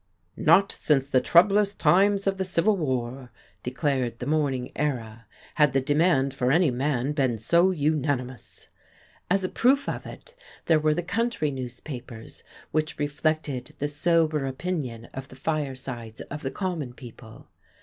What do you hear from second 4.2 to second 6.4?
Morning Era, "had the demand